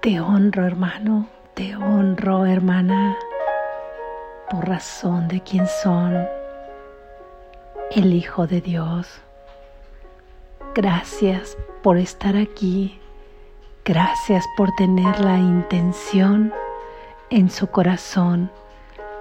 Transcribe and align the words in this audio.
Te 0.00 0.18
honro 0.18 0.64
hermano, 0.64 1.28
te 1.52 1.76
honro 1.76 2.46
hermana, 2.46 3.18
por 4.48 4.66
razón 4.66 5.28
de 5.28 5.42
quien 5.42 5.66
son, 5.82 6.26
el 7.90 8.14
Hijo 8.14 8.46
de 8.46 8.62
Dios. 8.62 9.20
Gracias 10.74 11.54
por 11.82 11.98
estar 11.98 12.34
aquí, 12.34 12.98
gracias 13.84 14.42
por 14.56 14.74
tener 14.76 15.20
la 15.20 15.36
intención 15.36 16.50
en 17.28 17.50
su 17.50 17.66
corazón 17.66 18.50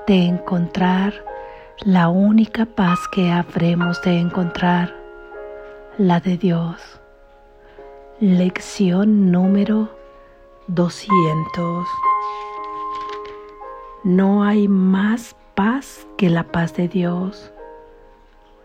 de 0.08 0.28
encontrar 0.28 1.14
la 1.82 2.08
única 2.08 2.66
paz 2.66 3.00
que 3.12 3.30
habremos 3.30 4.02
de 4.04 4.18
encontrar, 4.18 4.96
la 5.98 6.22
de 6.22 6.38
Dios. 6.38 7.02
Lección 8.22 9.30
número 9.30 9.99
200. 10.70 11.88
No 14.04 14.44
hay 14.44 14.68
más 14.68 15.36
paz 15.56 16.08
que 16.18 16.30
la 16.30 16.44
paz 16.44 16.76
de 16.76 16.88
Dios. 16.88 17.52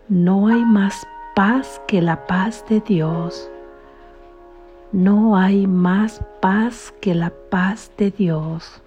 No 0.08 0.48
hay 0.48 0.64
más 0.64 1.06
paz 1.34 1.80
que 1.86 2.00
la 2.00 2.26
paz 2.26 2.64
de 2.68 2.80
Dios. 2.80 3.50
No 4.92 5.36
hay 5.36 5.66
más 5.66 6.22
paz 6.40 6.94
que 7.00 7.14
la 7.14 7.32
paz 7.50 7.90
de 7.98 8.10
Dios. 8.10 8.80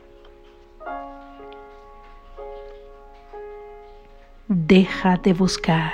deja 4.48 5.18
de 5.18 5.34
buscar. 5.34 5.94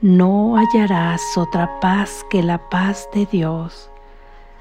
No 0.00 0.56
hallarás 0.56 1.20
otra 1.36 1.68
paz 1.80 2.24
que 2.30 2.42
la 2.42 2.58
paz 2.70 3.08
de 3.12 3.26
Dios. 3.26 3.89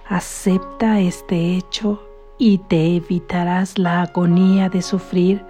Acepta 0.09 0.99
este 0.99 1.55
hecho 1.55 2.03
y 2.37 2.57
te 2.57 2.95
evitarás 2.95 3.77
la 3.77 4.01
agonía 4.01 4.67
de 4.67 4.81
sufrir 4.81 5.45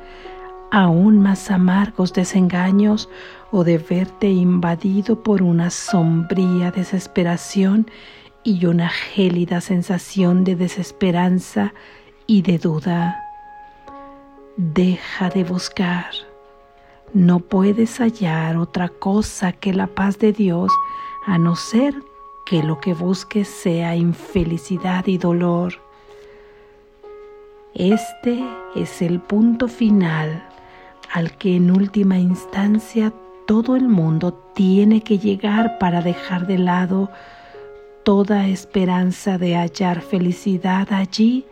aún 0.70 1.20
más 1.20 1.50
amargos 1.50 2.14
desengaños 2.14 3.10
o 3.52 3.64
de 3.64 3.80
verte 3.80 4.28
invadido 4.28 5.24
por 5.24 5.42
una 5.42 5.72
sombría 5.72 6.72
desesperación 6.72 7.90
y 8.44 8.66
una 8.66 8.90
gélida 8.90 9.62
sensación 9.62 10.44
de 10.44 10.56
desesperanza 10.56 11.74
y 12.28 12.42
de 12.44 12.60
duda. 12.60 13.18
Deja 14.58 15.30
de 15.30 15.44
buscar 15.44 16.12
no 17.14 17.40
puedes 17.40 17.98
hallar 17.98 18.58
otra 18.58 18.88
cosa 18.88 19.52
que 19.52 19.74
la 19.74 19.88
paz 19.88 20.20
de 20.20 20.32
Dios 20.32 20.72
a 21.26 21.40
no 21.40 21.56
ser 21.56 21.96
que 22.50 22.64
lo 22.64 22.80
que 22.80 22.96
busques 22.96 23.48
sea 23.48 23.96
infelicidad 23.96 25.06
y 25.06 25.20
dolor. 25.20 25.76
Este 27.76 28.44
es 28.76 29.04
el 29.04 29.20
punto 29.20 29.68
final 29.68 30.44
al 31.14 31.38
que 31.38 31.58
en 31.58 31.70
última 31.70 32.18
instancia 32.18 33.14
todo 33.46 33.76
el 33.76 33.88
mundo 33.88 34.34
tiene 34.56 35.02
que 35.02 35.20
llegar 35.20 35.78
para 35.78 36.02
dejar 36.02 36.48
de 36.48 36.58
lado 36.58 37.12
toda 38.04 38.48
esperanza 38.48 39.38
de 39.38 39.56
hallar 39.56 40.02
felicidad 40.02 40.88
allí 40.92 41.46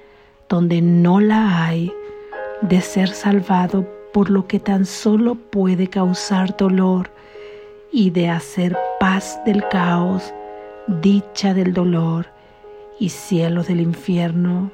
donde 0.50 0.82
no 0.82 1.20
la 1.20 1.64
hay, 1.64 1.94
de 2.62 2.82
ser 2.82 3.10
salvado 3.10 3.88
por 4.14 4.32
lo 4.32 4.48
que 4.48 4.60
tan 4.60 4.84
solo 4.88 5.36
puede 5.36 5.90
causar 5.90 6.58
dolor 6.58 7.12
y 7.92 8.10
de 8.10 8.30
hacer 8.30 8.76
paz 9.00 9.40
del 9.46 9.64
caos, 9.68 10.34
dicha 10.88 11.54
del 11.54 11.74
dolor 11.74 12.28
y 13.00 13.10
cielo 13.10 13.64
del 13.64 13.82
infierno. 13.82 14.72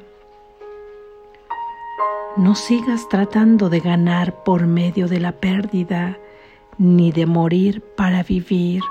No 2.37 2.55
sigas 2.55 3.09
tratando 3.09 3.69
de 3.69 3.79
ganar 3.79 4.43
por 4.43 4.65
medio 4.65 5.07
de 5.07 5.19
la 5.19 5.33
pérdida, 5.33 6.17
ni 6.77 7.11
de 7.11 7.25
morir 7.25 7.81
para 7.95 8.23
vivir, 8.23 8.81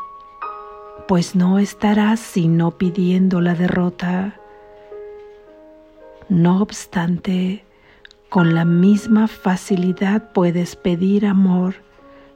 pues 1.09 1.35
no 1.35 1.59
estarás 1.59 2.21
sino 2.21 2.73
pidiendo 2.73 3.41
la 3.41 3.55
derrota. 3.55 4.35
No 6.29 6.63
obstante, 6.63 7.65
con 8.29 8.55
la 8.55 8.65
misma 8.65 9.27
facilidad 9.27 10.33
puedes 10.33 10.77
pedir 10.77 11.27
amor, 11.27 11.75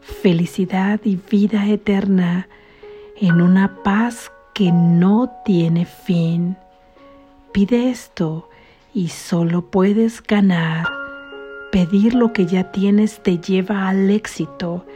felicidad 0.00 1.00
y 1.04 1.16
vida 1.30 1.66
eterna 1.68 2.48
en 3.16 3.40
una 3.40 3.82
paz 3.82 4.30
que 4.56 4.72
no 4.72 5.28
tiene 5.44 5.84
fin. 5.84 6.56
Pide 7.52 7.90
esto 7.90 8.48
y 8.94 9.08
solo 9.08 9.70
puedes 9.70 10.22
ganar. 10.22 10.88
Pedir 11.70 12.14
lo 12.14 12.32
que 12.32 12.46
ya 12.46 12.72
tienes 12.72 13.22
te 13.22 13.36
lleva 13.36 13.86
al 13.86 14.10
éxito. 14.10 14.86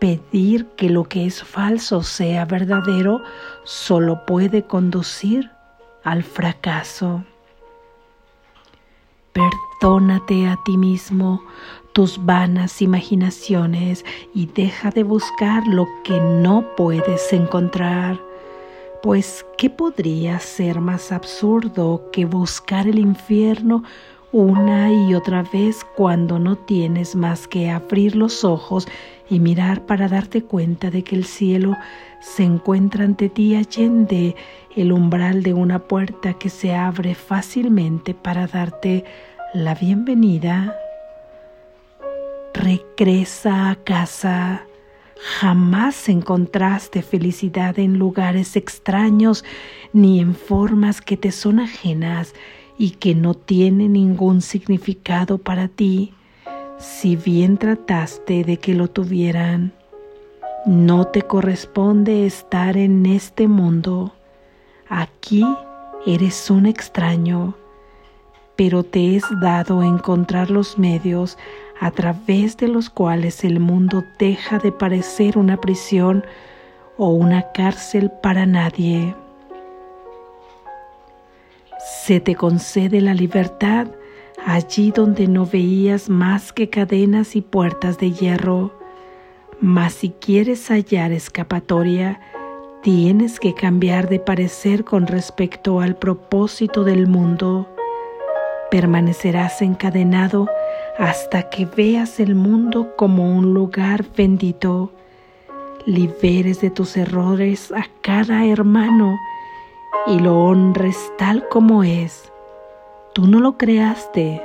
Pedir 0.00 0.66
que 0.76 0.90
lo 0.90 1.04
que 1.04 1.24
es 1.24 1.42
falso 1.42 2.02
sea 2.02 2.44
verdadero 2.44 3.22
solo 3.64 4.26
puede 4.26 4.64
conducir 4.64 5.50
al 6.04 6.22
fracaso. 6.22 7.24
Perdónate 9.32 10.46
a 10.46 10.58
ti 10.66 10.76
mismo 10.76 11.42
tus 11.94 12.22
vanas 12.22 12.82
imaginaciones 12.82 14.04
y 14.34 14.44
deja 14.44 14.90
de 14.90 15.04
buscar 15.04 15.66
lo 15.66 15.86
que 16.04 16.20
no 16.20 16.66
puedes 16.76 17.32
encontrar. 17.32 18.20
Pues, 19.06 19.46
¿qué 19.56 19.70
podría 19.70 20.40
ser 20.40 20.80
más 20.80 21.12
absurdo 21.12 22.10
que 22.10 22.24
buscar 22.24 22.88
el 22.88 22.98
infierno 22.98 23.84
una 24.32 24.90
y 24.90 25.14
otra 25.14 25.44
vez 25.44 25.86
cuando 25.94 26.40
no 26.40 26.56
tienes 26.56 27.14
más 27.14 27.46
que 27.46 27.70
abrir 27.70 28.16
los 28.16 28.42
ojos 28.42 28.88
y 29.30 29.38
mirar 29.38 29.86
para 29.86 30.08
darte 30.08 30.42
cuenta 30.42 30.90
de 30.90 31.04
que 31.04 31.14
el 31.14 31.24
cielo 31.24 31.76
se 32.20 32.42
encuentra 32.42 33.04
ante 33.04 33.28
ti 33.28 33.54
allende 33.54 34.34
el 34.74 34.90
umbral 34.90 35.44
de 35.44 35.54
una 35.54 35.78
puerta 35.78 36.34
que 36.34 36.50
se 36.50 36.74
abre 36.74 37.14
fácilmente 37.14 38.12
para 38.12 38.48
darte 38.48 39.04
la 39.54 39.76
bienvenida. 39.76 40.76
Regresa 42.54 43.70
a 43.70 43.76
casa. 43.76 44.66
Jamás 45.18 46.08
encontraste 46.08 47.02
felicidad 47.02 47.78
en 47.78 47.98
lugares 47.98 48.56
extraños 48.56 49.44
ni 49.92 50.20
en 50.20 50.34
formas 50.34 51.00
que 51.00 51.16
te 51.16 51.32
son 51.32 51.58
ajenas 51.58 52.34
y 52.78 52.90
que 52.90 53.14
no 53.14 53.34
tienen 53.34 53.94
ningún 53.94 54.42
significado 54.42 55.38
para 55.38 55.68
ti, 55.68 56.12
si 56.78 57.16
bien 57.16 57.56
trataste 57.56 58.44
de 58.44 58.58
que 58.58 58.74
lo 58.74 58.88
tuvieran. 58.88 59.72
No 60.66 61.06
te 61.06 61.22
corresponde 61.22 62.26
estar 62.26 62.76
en 62.76 63.06
este 63.06 63.48
mundo. 63.48 64.12
Aquí 64.88 65.44
eres 66.06 66.50
un 66.50 66.66
extraño 66.66 67.56
pero 68.56 68.82
te 68.82 69.16
es 69.16 69.24
dado 69.40 69.82
encontrar 69.82 70.50
los 70.50 70.78
medios 70.78 71.38
a 71.80 71.90
través 71.90 72.56
de 72.56 72.68
los 72.68 72.90
cuales 72.90 73.44
el 73.44 73.60
mundo 73.60 74.04
deja 74.18 74.58
de 74.58 74.72
parecer 74.72 75.38
una 75.38 75.60
prisión 75.60 76.24
o 76.96 77.10
una 77.10 77.52
cárcel 77.52 78.10
para 78.22 78.46
nadie. 78.46 79.14
Se 82.04 82.20
te 82.20 82.34
concede 82.34 83.00
la 83.00 83.14
libertad 83.14 83.88
allí 84.44 84.92
donde 84.92 85.28
no 85.28 85.46
veías 85.46 86.08
más 86.08 86.52
que 86.52 86.70
cadenas 86.70 87.36
y 87.36 87.42
puertas 87.42 87.98
de 87.98 88.12
hierro, 88.12 88.72
mas 89.60 89.94
si 89.94 90.10
quieres 90.10 90.68
hallar 90.68 91.12
escapatoria, 91.12 92.20
tienes 92.82 93.40
que 93.40 93.54
cambiar 93.54 94.08
de 94.08 94.20
parecer 94.20 94.84
con 94.84 95.06
respecto 95.06 95.80
al 95.80 95.96
propósito 95.96 96.84
del 96.84 97.06
mundo 97.06 97.68
permanecerás 98.70 99.62
encadenado 99.62 100.48
hasta 100.98 101.50
que 101.50 101.66
veas 101.66 102.20
el 102.20 102.34
mundo 102.34 102.94
como 102.96 103.36
un 103.36 103.52
lugar 103.52 104.04
bendito. 104.16 104.92
Liberes 105.84 106.60
de 106.60 106.70
tus 106.70 106.96
errores 106.96 107.70
a 107.70 107.86
cada 108.00 108.44
hermano 108.46 109.16
y 110.06 110.18
lo 110.18 110.38
honres 110.40 111.12
tal 111.18 111.46
como 111.48 111.84
es. 111.84 112.32
Tú 113.12 113.26
no 113.26 113.40
lo 113.40 113.56
creaste, 113.56 114.42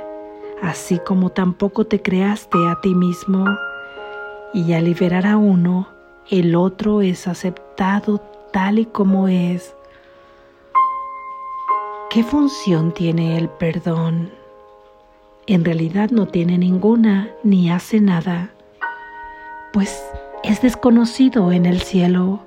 así 0.62 0.98
como 0.98 1.30
tampoco 1.30 1.84
te 1.84 2.00
creaste 2.00 2.58
a 2.68 2.80
ti 2.80 2.94
mismo. 2.94 3.44
Y 4.54 4.72
al 4.74 4.84
liberar 4.84 5.26
a 5.26 5.36
uno, 5.36 5.88
el 6.30 6.54
otro 6.54 7.02
es 7.02 7.26
aceptado 7.26 8.20
tal 8.52 8.78
y 8.78 8.86
como 8.86 9.28
es. 9.28 9.74
¿Qué 12.10 12.22
función 12.22 12.92
tiene 12.92 13.38
el 13.38 13.48
perdón? 13.48 14.41
En 15.48 15.64
realidad 15.64 16.10
no 16.10 16.28
tiene 16.28 16.56
ninguna 16.56 17.28
ni 17.42 17.68
hace 17.68 18.00
nada, 18.00 18.50
pues 19.72 20.00
es 20.44 20.62
desconocido 20.62 21.50
en 21.50 21.66
el 21.66 21.80
cielo. 21.80 22.40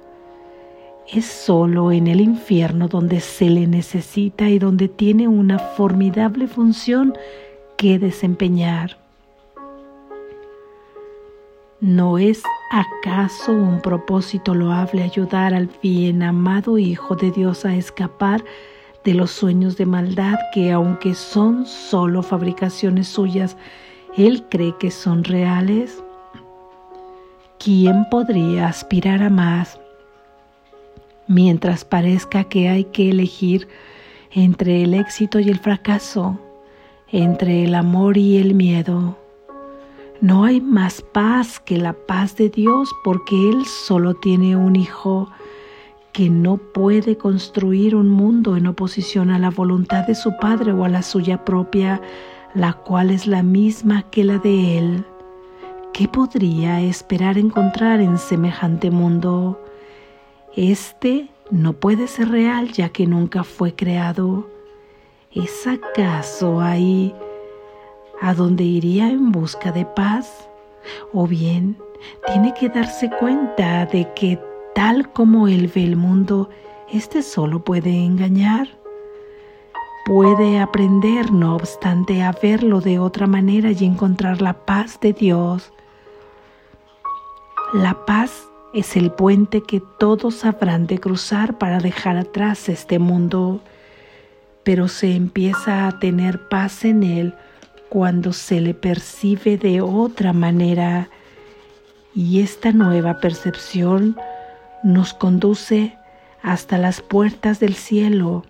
Es 1.13 1.25
solo 1.25 1.92
en 1.92 2.07
el 2.07 2.21
infierno 2.21 2.88
donde 2.88 3.19
se 3.19 3.50
le 3.50 3.68
necesita 3.68 4.50
y 4.50 4.59
donde 4.59 4.88
tiene 4.88 5.27
una 5.27 5.59
formidable 5.59 6.47
función 6.47 7.13
que 7.77 8.00
desempeñar. 8.00 8.98
¿No 11.81 12.18
es 12.18 12.41
acaso 12.71 13.51
un 13.51 13.81
propósito 13.81 14.56
loable 14.56 15.03
ayudar 15.03 15.53
al 15.53 15.69
bien 15.83 16.24
amado 16.24 16.77
Hijo 16.77 17.15
de 17.15 17.31
Dios 17.31 17.65
a 17.65 17.75
escapar 17.75 18.44
de 19.05 19.13
los 19.13 19.31
sueños 19.31 19.77
de 19.77 19.85
maldad 19.85 20.35
que 20.51 20.71
aunque 20.71 21.13
son 21.13 21.65
solo 21.67 22.23
fabricaciones 22.23 23.07
suyas, 23.07 23.55
Él 24.17 24.43
cree 24.49 24.75
que 24.77 24.91
son 24.91 25.23
reales? 25.23 26.03
¿Quién 27.59 28.05
podría 28.09 28.67
aspirar 28.67 29.21
a 29.23 29.29
más 29.29 29.79
mientras 31.27 31.85
parezca 31.85 32.43
que 32.43 32.67
hay 32.67 32.85
que 32.85 33.11
elegir 33.11 33.67
entre 34.31 34.83
el 34.83 34.93
éxito 34.95 35.39
y 35.39 35.49
el 35.49 35.59
fracaso, 35.59 36.39
entre 37.11 37.63
el 37.63 37.75
amor 37.75 38.17
y 38.17 38.37
el 38.37 38.55
miedo? 38.55 39.17
No 40.19 40.45
hay 40.45 40.61
más 40.61 41.03
paz 41.13 41.59
que 41.59 41.77
la 41.77 41.93
paz 41.93 42.35
de 42.37 42.49
Dios 42.49 42.89
porque 43.03 43.35
Él 43.49 43.65
solo 43.65 44.15
tiene 44.15 44.55
un 44.55 44.75
hijo 44.75 45.29
que 46.15 46.29
no 46.29 46.56
puede 46.56 47.17
construir 47.17 47.94
un 47.94 48.07
mundo 48.07 48.56
en 48.56 48.67
oposición 48.67 49.31
a 49.31 49.38
la 49.38 49.50
voluntad 49.50 50.07
de 50.07 50.15
su 50.15 50.38
Padre 50.38 50.71
o 50.71 50.85
a 50.85 50.89
la 50.89 51.01
suya 51.01 51.44
propia, 51.44 52.00
la 52.53 52.71
cual 52.71 53.12
es 53.12 53.27
la 53.27 53.44
misma 53.44 54.09
que 54.12 54.23
la 54.23 54.38
de 54.38 54.77
Él. 54.77 55.06
¿Qué 55.91 56.07
podría 56.07 56.79
esperar 56.79 57.38
encontrar 57.38 58.00
en 58.00 58.17
semejante 58.17 58.91
mundo? 58.91 59.62
Este 60.56 61.27
no 61.51 61.73
puede 61.73 62.07
ser 62.07 62.29
real 62.29 62.71
ya 62.71 62.88
que 62.88 63.07
nunca 63.07 63.44
fue 63.44 63.75
creado. 63.75 64.50
¿Es 65.33 65.67
acaso 65.67 66.62
ahí 66.62 67.13
a 68.21 68.33
donde 68.33 68.63
iría 68.63 69.09
en 69.09 69.33
busca 69.33 69.73
de 69.73 69.83
paz? 69.83 70.47
¿O 71.12 71.27
bien 71.27 71.75
tiene 72.27 72.53
que 72.53 72.69
darse 72.69 73.09
cuenta 73.19 73.85
de 73.88 74.07
que 74.13 74.39
tal 74.75 75.12
como 75.12 75.48
él 75.48 75.72
ve 75.74 75.83
el 75.83 75.95
mundo, 75.95 76.51
este 76.92 77.24
solo 77.24 77.63
puede 77.63 78.04
engañar? 78.04 78.68
Puede 80.06 80.60
aprender, 80.60 81.31
no 81.31 81.56
obstante, 81.56 82.22
a 82.22 82.31
verlo 82.31 82.81
de 82.81 83.00
otra 83.00 83.25
manera 83.25 83.72
y 83.72 83.86
encontrar 83.86 84.42
la 84.42 84.54
paz 84.54 85.00
de 85.00 85.13
Dios 85.13 85.72
la 87.75 88.06
paz 88.06 88.48
es 88.74 88.95
el 88.95 89.12
puente 89.12 89.62
que 89.62 89.81
todos 90.00 90.45
habrán 90.45 90.88
de 90.88 91.00
cruzar 91.00 91.57
para 91.57 91.80
dejar 91.80 92.16
atrás 92.16 92.69
este 92.69 93.00
mundo, 93.00 93.60
pero 94.63 94.88
se 94.88 95.13
empieza 95.13 95.88
a 95.88 96.00
tener 96.00 96.48
paz 96.48 96.86
en 96.86 97.04
él 97.04 97.33
cuando 97.89 98.31
se 98.31 98.62
le 98.62 98.74
percibe 98.74 99.57
de 99.57 99.81
otra 99.81 100.31
manera 100.31 101.10
y 102.13 102.39
esta 102.39 102.72
nueva 102.72 103.19
percepción 103.19 104.16
nos 104.85 105.15
conduce 105.15 105.97
hasta 106.43 106.77
las 106.77 107.01
puertas 107.01 107.59
del 107.59 107.73
cielo 107.73 108.45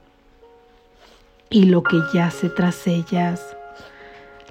y 1.49 1.65
lo 1.65 1.81
que 1.81 1.97
yace 2.13 2.49
tras 2.49 2.85
ellas. 2.87 3.41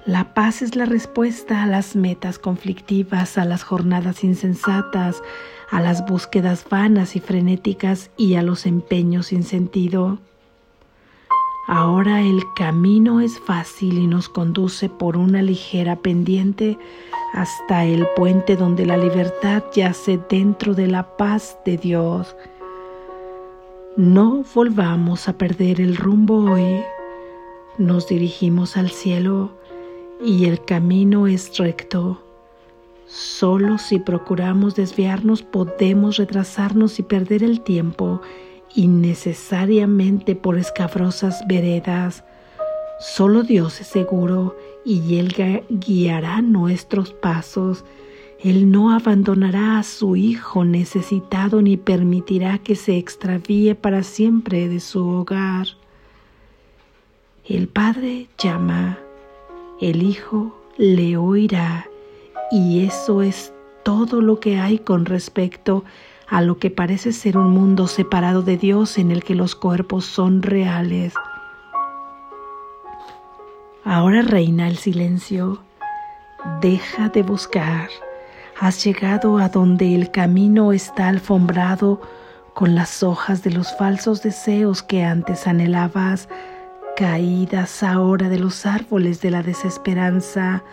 La 0.05 0.33
paz 0.33 0.63
es 0.63 0.75
la 0.75 0.85
respuesta 0.85 1.61
a 1.63 1.67
las 1.67 1.95
metas 1.95 2.39
conflictivas, 2.39 3.37
a 3.37 3.45
las 3.45 3.63
jornadas 3.63 4.23
insensatas, 4.23 5.21
a 5.69 5.79
las 5.79 6.05
búsquedas 6.07 6.65
vanas 6.67 7.15
y 7.15 7.19
frenéticas 7.19 8.09
y 8.17 8.33
a 8.35 8.41
los 8.41 8.65
empeños 8.65 9.27
sin 9.27 9.43
sentido. 9.43 10.17
Ahora 11.67 12.21
el 12.21 12.43
camino 12.53 13.21
es 13.21 13.39
fácil 13.39 13.97
y 13.97 14.05
nos 14.05 14.29
conduce 14.29 14.87
por 14.87 15.17
una 15.17 15.41
ligera 15.41 15.95
pendiente 15.95 16.77
hasta 17.33 17.85
el 17.85 18.05
puente 18.15 18.55
donde 18.55 18.85
la 18.85 18.97
libertad 18.97 19.63
yace 19.73 20.19
dentro 20.29 20.75
de 20.75 20.85
la 20.85 21.17
paz 21.17 21.57
de 21.65 21.77
Dios. 21.77 22.35
No 23.97 24.43
volvamos 24.53 25.27
a 25.27 25.37
perder 25.39 25.81
el 25.81 25.97
rumbo 25.97 26.51
hoy. 26.51 26.83
Nos 27.79 28.07
dirigimos 28.07 28.77
al 28.77 28.91
cielo 28.91 29.51
y 30.23 30.45
el 30.45 30.63
camino 30.63 31.25
es 31.25 31.57
recto. 31.57 32.21
Solo 33.07 33.79
si 33.79 33.97
procuramos 33.97 34.75
desviarnos 34.75 35.41
podemos 35.41 36.17
retrasarnos 36.17 36.99
y 36.99 37.03
perder 37.03 37.41
el 37.41 37.61
tiempo 37.61 38.21
innecesariamente 38.75 40.35
por 40.35 40.57
escabrosas 40.57 41.45
veredas. 41.47 42.23
Solo 42.99 43.43
Dios 43.43 43.81
es 43.81 43.87
seguro 43.87 44.55
y 44.85 45.17
Él 45.19 45.63
guiará 45.69 46.41
nuestros 46.41 47.13
pasos. 47.13 47.85
Él 48.39 48.71
no 48.71 48.91
abandonará 48.91 49.79
a 49.79 49.83
su 49.83 50.15
Hijo 50.15 50.65
necesitado 50.65 51.61
ni 51.61 51.77
permitirá 51.77 52.57
que 52.59 52.75
se 52.75 52.97
extravíe 52.97 53.75
para 53.75 54.03
siempre 54.03 54.67
de 54.69 54.79
su 54.79 55.07
hogar. 55.07 55.67
El 57.47 57.67
Padre 57.67 58.27
llama 58.37 58.99
el 59.81 60.03
Hijo 60.03 60.55
le 60.77 61.17
oirá 61.17 61.89
y 62.49 62.85
eso 62.85 63.21
es 63.21 63.53
todo 63.83 64.21
lo 64.21 64.39
que 64.39 64.57
hay 64.57 64.79
con 64.79 65.03
respecto 65.05 65.83
a 65.85 66.14
lo 66.29 66.57
que 66.57 66.69
parece 66.69 67.11
ser 67.11 67.37
un 67.37 67.51
mundo 67.51 67.87
separado 67.87 68.41
de 68.41 68.57
Dios 68.57 68.97
en 68.97 69.11
el 69.11 69.23
que 69.23 69.35
los 69.35 69.55
cuerpos 69.55 70.05
son 70.05 70.41
reales. 70.41 71.13
Ahora 73.83 74.21
reina 74.21 74.67
el 74.67 74.77
silencio. 74.77 75.61
Deja 76.61 77.09
de 77.09 77.21
buscar. 77.23 77.89
Has 78.59 78.83
llegado 78.83 79.37
a 79.37 79.49
donde 79.49 79.95
el 79.95 80.11
camino 80.11 80.71
está 80.71 81.09
alfombrado 81.09 82.01
con 82.53 82.73
las 82.73 83.03
hojas 83.03 83.43
de 83.43 83.51
los 83.51 83.75
falsos 83.77 84.23
deseos 84.23 84.81
que 84.81 85.03
antes 85.03 85.45
anhelabas 85.45 86.29
caídas 86.95 87.83
ahora 87.83 88.29
de 88.29 88.39
los 88.39 88.65
árboles 88.65 89.19
de 89.21 89.29
la 89.29 89.43
desesperanza, 89.43 90.63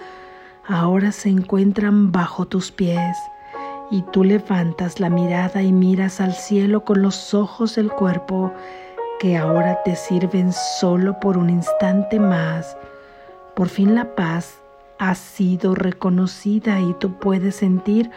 ahora 0.66 1.10
se 1.10 1.28
encuentran 1.28 2.12
bajo 2.12 2.46
tus 2.46 2.70
pies 2.70 3.16
y 3.92 4.00
tú 4.00 4.24
levantas 4.24 5.00
la 5.00 5.10
mirada 5.10 5.62
y 5.62 5.70
miras 5.70 6.22
al 6.22 6.32
cielo 6.32 6.82
con 6.82 7.02
los 7.02 7.34
ojos 7.34 7.74
del 7.74 7.90
cuerpo 7.90 8.50
que 9.20 9.36
ahora 9.36 9.82
te 9.84 9.96
sirven 9.96 10.50
solo 10.80 11.20
por 11.20 11.36
un 11.36 11.50
instante 11.50 12.18
más. 12.18 12.74
Por 13.54 13.68
fin 13.68 13.94
la 13.94 14.14
paz 14.14 14.54
ha 14.98 15.14
sido 15.14 15.74
reconocida 15.74 16.80
y 16.80 16.94
tú 16.94 17.12
puedes 17.18 17.56
sentir 17.56 18.10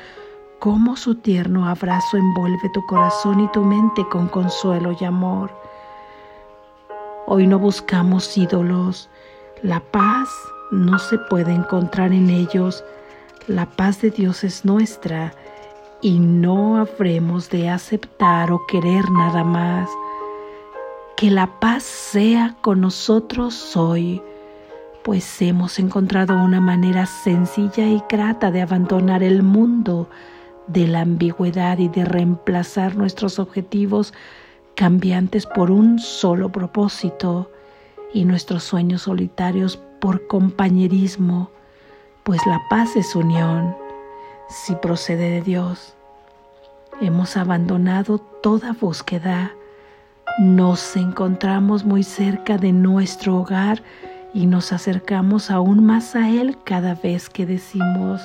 cómo 0.59 0.95
su 0.95 1.15
tierno 1.15 1.67
abrazo 1.67 2.15
envuelve 2.15 2.69
tu 2.73 2.85
corazón 2.85 3.41
y 3.41 3.51
tu 3.51 3.61
mente 3.61 4.07
con 4.07 4.29
consuelo 4.29 4.95
y 4.97 5.03
amor. 5.03 5.51
Hoy 7.27 7.47
no 7.47 7.59
buscamos 7.59 8.37
ídolos. 8.37 9.09
La 9.61 9.81
paz 9.81 10.29
no 10.71 10.99
se 10.99 11.17
puede 11.17 11.51
encontrar 11.53 12.13
en 12.13 12.29
ellos. 12.29 12.81
La 13.47 13.65
paz 13.65 13.99
de 13.99 14.09
Dios 14.09 14.45
es 14.45 14.63
nuestra 14.63 15.33
y 16.05 16.19
no 16.19 16.77
habremos 16.77 17.49
de 17.49 17.67
aceptar 17.67 18.51
o 18.51 18.67
querer 18.67 19.09
nada 19.09 19.43
más. 19.43 19.89
Que 21.17 21.31
la 21.31 21.59
paz 21.59 21.81
sea 21.81 22.55
con 22.61 22.81
nosotros 22.81 23.75
hoy, 23.75 24.21
pues 25.03 25.41
hemos 25.41 25.79
encontrado 25.79 26.35
una 26.35 26.61
manera 26.61 27.07
sencilla 27.07 27.87
y 27.87 28.03
grata 28.07 28.51
de 28.51 28.61
abandonar 28.61 29.23
el 29.23 29.41
mundo 29.41 30.07
de 30.67 30.85
la 30.85 31.01
ambigüedad 31.01 31.79
y 31.79 31.87
de 31.87 32.05
reemplazar 32.05 32.95
nuestros 32.95 33.39
objetivos 33.39 34.13
cambiantes 34.75 35.47
por 35.47 35.71
un 35.71 35.97
solo 35.97 36.51
propósito 36.51 37.49
y 38.13 38.25
nuestros 38.25 38.63
sueños 38.63 39.01
solitarios 39.01 39.79
por 39.99 40.27
compañerismo, 40.27 41.49
pues 42.23 42.45
la 42.45 42.61
paz 42.69 42.95
es 42.95 43.15
unión, 43.15 43.75
si 44.49 44.75
procede 44.75 45.31
de 45.31 45.41
Dios. 45.41 45.94
Hemos 47.01 47.35
abandonado 47.35 48.19
toda 48.19 48.71
búsqueda, 48.73 49.51
nos 50.39 50.95
encontramos 50.95 51.83
muy 51.83 52.03
cerca 52.03 52.57
de 52.57 52.71
nuestro 52.71 53.37
hogar 53.37 53.83
y 54.33 54.45
nos 54.45 54.71
acercamos 54.73 55.51
aún 55.51 55.85
más 55.85 56.15
a 56.15 56.29
Él 56.29 56.57
cada 56.63 56.95
vez 56.95 57.29
que 57.29 57.45
decimos, 57.45 58.21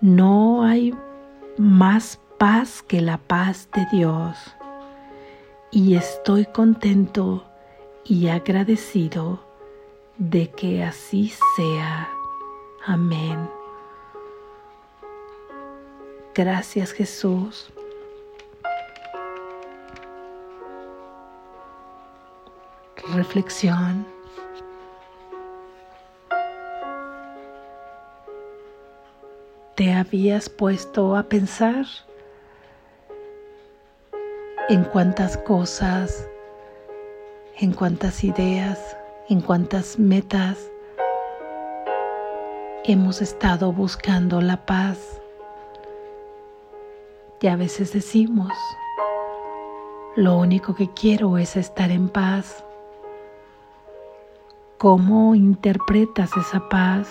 no 0.00 0.62
hay 0.62 0.94
más 1.58 2.20
paz 2.38 2.82
que 2.82 3.00
la 3.00 3.18
paz 3.18 3.68
de 3.74 3.86
Dios. 3.90 4.36
Y 5.70 5.96
estoy 5.96 6.46
contento 6.46 7.44
y 8.04 8.28
agradecido 8.28 9.40
de 10.18 10.50
que 10.50 10.84
así 10.84 11.32
sea. 11.56 12.08
Amén. 12.86 13.55
Gracias 16.36 16.92
Jesús. 16.92 17.72
Reflexión. 23.14 24.06
¿Te 29.76 29.94
habías 29.94 30.50
puesto 30.50 31.16
a 31.16 31.22
pensar 31.22 31.86
en 34.68 34.84
cuántas 34.84 35.38
cosas, 35.38 36.28
en 37.56 37.72
cuántas 37.72 38.22
ideas, 38.24 38.94
en 39.30 39.40
cuántas 39.40 39.98
metas 39.98 40.70
hemos 42.84 43.22
estado 43.22 43.72
buscando 43.72 44.42
la 44.42 44.66
paz? 44.66 45.22
Y 47.40 47.48
a 47.48 47.56
veces 47.56 47.92
decimos, 47.92 48.52
lo 50.16 50.38
único 50.38 50.74
que 50.74 50.90
quiero 50.94 51.36
es 51.36 51.56
estar 51.56 51.90
en 51.90 52.08
paz. 52.08 52.64
¿Cómo 54.78 55.34
interpretas 55.34 56.36
esa 56.36 56.68
paz? 56.68 57.08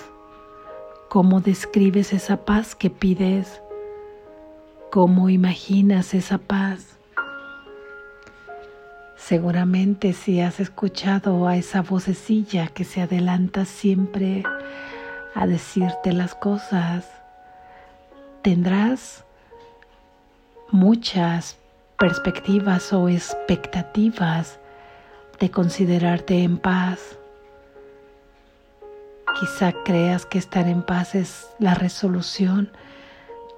¿Cómo 1.10 1.42
describes 1.42 2.14
esa 2.14 2.38
paz 2.38 2.76
que 2.76 2.90
pides? 2.90 3.62
¿Cómo 4.92 5.30
imaginas 5.30 6.14
esa 6.16 6.40
paz? 6.40 6.98
Seguramente 9.16 10.14
si 10.14 10.42
has 10.42 10.60
escuchado 10.60 11.48
a 11.48 11.58
esa 11.58 11.82
vocecilla 11.82 12.68
que 12.68 12.84
se 12.84 13.02
adelanta 13.02 13.66
siempre 13.66 14.44
a 15.36 15.46
decirte 15.46 16.14
las 16.14 16.34
cosas, 16.34 17.08
tendrás 18.42 19.25
muchas 20.72 21.58
perspectivas 21.98 22.92
o 22.94 23.08
expectativas 23.08 24.60
de 25.40 25.52
considerarte 25.52 26.44
en 26.44 26.58
paz. 26.58 27.18
Quizá 29.40 29.74
creas 29.84 30.26
que 30.26 30.38
estar 30.38 30.68
en 30.68 30.82
paz 30.82 31.16
es 31.16 31.50
la 31.60 31.74
resolución 31.74 32.72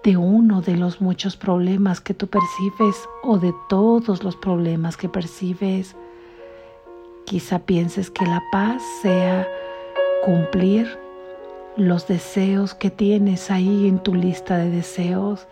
de 0.04 0.18
uno 0.18 0.62
de 0.62 0.76
los 0.76 1.02
muchos 1.02 1.36
problemas 1.36 2.02
que 2.02 2.14
tú 2.14 2.28
percibes 2.28 2.96
o 3.24 3.38
de 3.38 3.54
todos 3.70 4.24
los 4.24 4.36
problemas 4.36 4.98
que 4.98 5.10
percibes. 5.10 5.96
Quizá 7.26 7.60
pienses 7.60 8.10
que 8.10 8.26
la 8.26 8.42
paz 8.52 8.82
sea 9.02 9.48
cumplir 10.24 10.98
los 11.76 12.08
deseos 12.08 12.74
que 12.74 12.90
tienes 12.90 13.52
ahí 13.52 13.88
en 13.88 14.00
tu 14.00 14.16
lista 14.16 14.58
de 14.58 14.72
deseos 14.72 15.48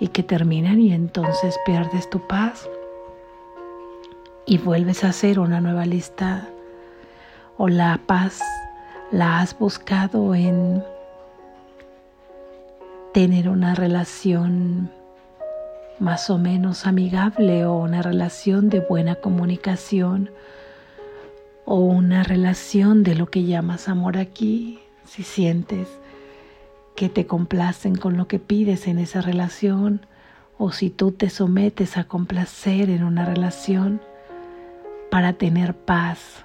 y 0.00 0.08
que 0.08 0.22
terminan 0.22 0.80
y 0.80 0.92
entonces 0.92 1.58
pierdes 1.64 2.08
tu 2.10 2.26
paz 2.26 2.68
y 4.46 4.58
vuelves 4.58 5.04
a 5.04 5.08
hacer 5.08 5.38
una 5.38 5.60
nueva 5.60 5.84
lista 5.84 6.48
o 7.56 7.68
la 7.68 8.00
paz 8.06 8.40
la 9.10 9.40
has 9.40 9.58
buscado 9.58 10.34
en 10.34 10.82
tener 13.12 13.48
una 13.48 13.74
relación 13.74 14.90
más 15.98 16.30
o 16.30 16.38
menos 16.38 16.86
amigable 16.86 17.66
o 17.66 17.74
una 17.74 18.02
relación 18.02 18.68
de 18.68 18.80
buena 18.80 19.16
comunicación 19.16 20.30
o 21.64 21.80
una 21.80 22.22
relación 22.22 23.02
de 23.02 23.14
lo 23.14 23.26
que 23.26 23.44
llamas 23.44 23.88
amor 23.88 24.16
aquí, 24.16 24.78
si 25.04 25.22
sientes 25.22 25.88
que 26.98 27.08
te 27.08 27.28
complacen 27.28 27.94
con 27.94 28.16
lo 28.16 28.26
que 28.26 28.40
pides 28.40 28.88
en 28.88 28.98
esa 28.98 29.20
relación 29.20 30.04
o 30.58 30.72
si 30.72 30.90
tú 30.90 31.12
te 31.12 31.30
sometes 31.30 31.96
a 31.96 32.02
complacer 32.02 32.90
en 32.90 33.04
una 33.04 33.24
relación 33.24 34.00
para 35.08 35.34
tener 35.34 35.74
paz. 35.76 36.44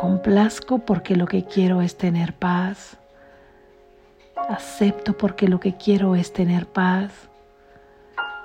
Complazco 0.00 0.78
porque 0.78 1.16
lo 1.16 1.26
que 1.26 1.44
quiero 1.44 1.82
es 1.82 1.98
tener 1.98 2.32
paz. 2.32 2.96
Acepto 4.48 5.14
porque 5.14 5.48
lo 5.48 5.60
que 5.60 5.76
quiero 5.76 6.16
es 6.16 6.32
tener 6.32 6.64
paz. 6.64 7.12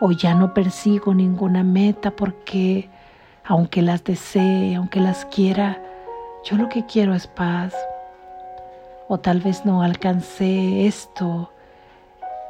O 0.01 0.11
ya 0.11 0.35
no 0.35 0.53
persigo 0.53 1.13
ninguna 1.13 1.63
meta 1.63 2.11
porque 2.11 2.89
aunque 3.45 3.81
las 3.81 4.03
desee, 4.03 4.75
aunque 4.75 4.99
las 4.99 5.23
quiera, 5.23 5.81
yo 6.43 6.57
lo 6.57 6.67
que 6.67 6.85
quiero 6.85 7.13
es 7.13 7.27
paz 7.27 7.73
o 9.07 9.19
tal 9.19 9.39
vez 9.39 9.65
no 9.65 9.81
alcancé 9.81 10.87
esto 10.87 11.51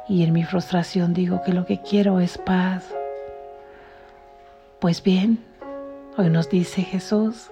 y 0.08 0.22
en 0.22 0.32
mi 0.32 0.44
frustración 0.44 1.14
digo 1.14 1.42
que 1.42 1.52
lo 1.52 1.66
que 1.66 1.80
quiero 1.80 2.20
es 2.20 2.38
paz. 2.38 2.84
Pues 4.80 5.02
bien, 5.02 5.42
hoy 6.16 6.30
nos 6.30 6.48
dice 6.48 6.82
Jesús 6.82 7.50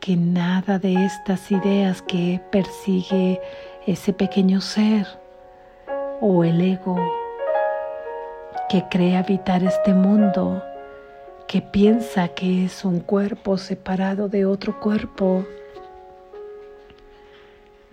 que 0.00 0.16
nada 0.16 0.78
de 0.78 1.06
estas 1.06 1.50
ideas 1.50 2.02
que 2.02 2.40
persigue 2.52 3.40
ese 3.86 4.12
pequeño 4.12 4.60
ser 4.60 5.06
o 6.20 6.44
el 6.44 6.60
ego 6.60 6.96
que 8.68 8.84
cree 8.90 9.16
habitar 9.16 9.62
este 9.62 9.94
mundo, 9.94 10.62
que 11.46 11.62
piensa 11.62 12.28
que 12.28 12.64
es 12.64 12.84
un 12.84 13.00
cuerpo 13.00 13.56
separado 13.56 14.28
de 14.28 14.46
otro 14.46 14.78
cuerpo, 14.80 15.44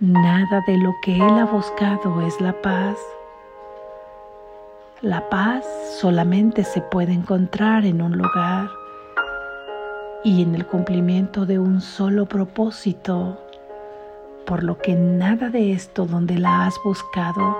Nada 0.02 0.64
de 0.66 0.78
lo 0.78 0.96
que 1.00 1.14
Él 1.14 1.38
ha 1.38 1.44
buscado 1.44 2.22
es 2.22 2.40
la 2.40 2.60
paz. 2.60 2.98
La 5.00 5.28
paz 5.28 5.64
solamente 6.00 6.64
se 6.64 6.80
puede 6.80 7.12
encontrar 7.12 7.86
en 7.86 8.02
un 8.02 8.18
lugar 8.18 8.68
y 10.24 10.42
en 10.42 10.56
el 10.56 10.66
cumplimiento 10.66 11.46
de 11.46 11.60
un 11.60 11.80
solo 11.80 12.26
propósito, 12.26 13.38
por 14.44 14.64
lo 14.64 14.76
que 14.78 14.96
nada 14.96 15.50
de 15.50 15.70
esto 15.70 16.04
donde 16.04 16.36
la 16.36 16.66
has 16.66 16.74
buscado 16.84 17.56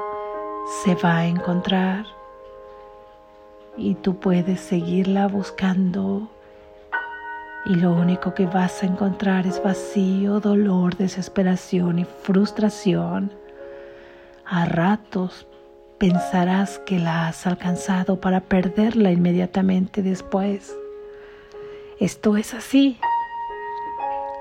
se 0.82 0.96
va 0.96 1.18
a 1.18 1.26
encontrar 1.26 2.06
y 3.76 3.94
tú 3.94 4.16
puedes 4.16 4.58
seguirla 4.58 5.28
buscando 5.28 6.28
y 7.64 7.76
lo 7.76 7.92
único 7.92 8.35
que 8.35 8.47
vas 8.47 8.83
a 8.83 8.87
encontrar 8.87 9.47
es 9.47 9.62
vacío, 9.62 10.40
dolor, 10.40 10.97
desesperación 10.97 12.00
y 12.00 12.04
frustración. 12.04 13.33
A 14.45 14.64
ratos 14.64 15.47
pensarás 15.99 16.81
que 16.81 16.99
la 16.99 17.28
has 17.28 17.47
alcanzado 17.47 18.21
para 18.21 18.40
perderla 18.40 19.12
inmediatamente 19.12 20.02
después. 20.02 20.76
Esto 22.00 22.37
es 22.37 22.52
así. 22.52 22.99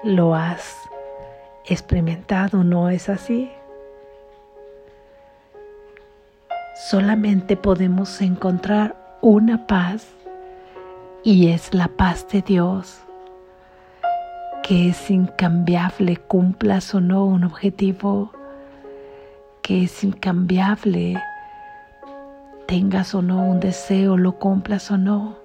¿Lo 0.04 0.34
has 0.34 0.76
experimentado? 1.66 2.64
¿No 2.64 2.90
es 2.90 3.08
así? 3.08 3.52
Solamente 6.90 7.56
podemos 7.56 8.20
encontrar 8.22 9.20
una 9.22 9.68
paz 9.68 10.08
y 11.24 11.50
es 11.50 11.76
la 11.76 11.88
paz 11.88 12.28
de 12.30 12.42
Dios 12.42 13.02
que 14.64 14.90
es 14.90 15.10
incambiable, 15.10 16.18
cumplas 16.18 16.94
o 16.94 17.02
no 17.02 17.26
un 17.26 17.44
objetivo, 17.44 18.32
que 19.62 19.84
es 19.84 20.04
incambiable, 20.04 21.22
tengas 22.68 23.14
o 23.16 23.22
no 23.22 23.44
un 23.44 23.60
deseo, 23.60 24.18
lo 24.18 24.34
cumplas 24.34 24.92
o 24.92 24.98
no, 24.98 25.38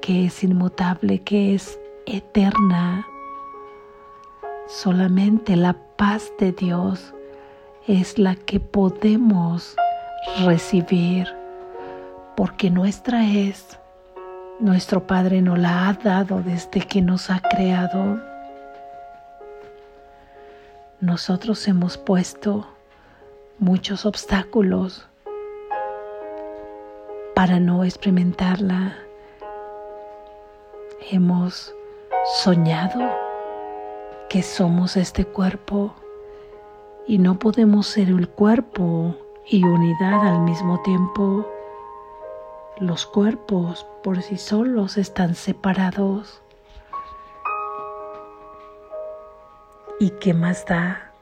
que 0.00 0.26
es 0.26 0.42
inmutable, 0.42 1.22
que 1.22 1.54
es 1.54 1.78
eterna. 2.06 3.06
Solamente 4.66 5.56
la 5.56 5.76
paz 5.96 6.32
de 6.38 6.52
Dios 6.52 7.14
es 7.86 8.18
la 8.18 8.34
que 8.34 8.60
podemos 8.60 9.76
recibir, 10.44 11.28
porque 12.36 12.70
nuestra 12.70 13.26
es 13.26 13.78
nuestro 14.60 15.06
Padre 15.06 15.42
nos 15.42 15.58
la 15.58 15.88
ha 15.88 15.92
dado 15.94 16.42
desde 16.42 16.80
que 16.80 17.02
nos 17.02 17.30
ha 17.30 17.40
creado. 17.40 18.20
Nosotros 21.00 21.66
hemos 21.66 21.98
puesto 21.98 22.66
muchos 23.58 24.06
obstáculos 24.06 25.06
para 27.34 27.58
no 27.58 27.84
experimentarla. 27.84 28.96
Hemos 31.10 31.74
soñado 32.42 33.00
que 34.28 34.42
somos 34.42 34.96
este 34.96 35.24
cuerpo 35.24 35.94
y 37.06 37.18
no 37.18 37.38
podemos 37.38 37.86
ser 37.86 38.08
el 38.08 38.28
cuerpo 38.28 39.16
y 39.46 39.64
unidad 39.64 40.26
al 40.26 40.40
mismo 40.42 40.80
tiempo. 40.82 41.46
Los 42.80 43.04
cuerpos 43.04 43.86
por 44.02 44.22
sí 44.22 44.38
solos 44.38 44.96
están 44.96 45.34
separados. 45.34 46.40
¿Y 50.00 50.10
qué 50.20 50.32
más 50.32 50.64
da 50.64 51.12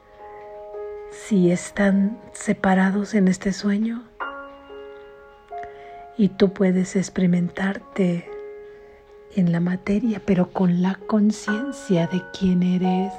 si 1.11 1.51
están 1.51 2.17
separados 2.31 3.13
en 3.13 3.27
este 3.27 3.51
sueño? 3.51 4.03
Y 6.17 6.29
tú 6.29 6.53
puedes 6.53 6.95
experimentarte 6.95 8.29
en 9.35 9.51
la 9.51 9.59
materia, 9.59 10.21
pero 10.25 10.51
con 10.51 10.81
la 10.81 10.95
conciencia 10.95 12.07
de 12.07 12.23
quién 12.31 12.63
eres, 12.63 13.11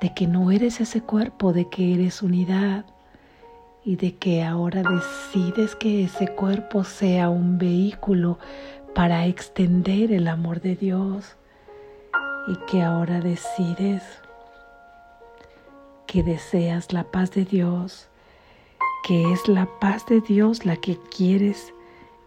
de 0.00 0.14
que 0.14 0.28
no 0.28 0.52
eres 0.52 0.80
ese 0.80 1.02
cuerpo, 1.02 1.52
de 1.52 1.68
que 1.68 1.94
eres 1.94 2.22
unidad 2.22 2.84
y 3.84 3.96
de 3.96 4.16
que 4.16 4.42
ahora 4.42 4.82
decides 4.82 5.76
que 5.76 6.04
ese 6.04 6.28
cuerpo 6.28 6.84
sea 6.84 7.28
un 7.28 7.58
vehículo 7.58 8.38
para 8.94 9.26
extender 9.26 10.12
el 10.12 10.28
amor 10.28 10.60
de 10.60 10.74
Dios 10.76 11.36
y 12.48 12.56
que 12.66 12.82
ahora 12.82 13.20
decides 13.20 14.02
que 16.06 16.22
deseas 16.22 16.92
la 16.92 17.04
paz 17.04 17.32
de 17.32 17.44
Dios, 17.44 18.08
que 19.06 19.32
es 19.32 19.48
la 19.48 19.68
paz 19.80 20.06
de 20.06 20.20
Dios 20.20 20.64
la 20.64 20.76
que 20.76 20.98
quieres 21.14 21.74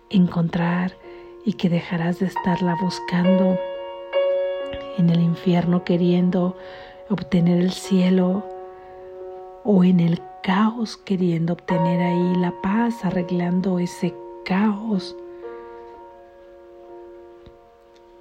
encontrar 0.10 0.94
y 1.46 1.54
que 1.54 1.70
dejarás 1.70 2.20
de 2.20 2.28
estarla 2.28 2.76
buscando 2.82 3.58
en 4.98 5.10
el 5.10 5.22
infierno 5.22 5.84
queriendo 5.84 6.58
obtener 7.10 7.60
el 7.62 7.72
cielo 7.72 8.57
o 9.70 9.84
en 9.84 10.00
el 10.00 10.22
caos 10.44 10.96
queriendo 10.96 11.52
obtener 11.52 12.02
ahí 12.02 12.36
la 12.38 12.54
paz, 12.62 13.04
arreglando 13.04 13.80
ese 13.80 14.16
caos 14.46 15.14